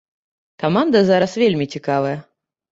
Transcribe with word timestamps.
Каманда 0.63 0.99
зараз 1.11 1.37
вельмі 1.45 1.71
цікавая. 1.77 2.19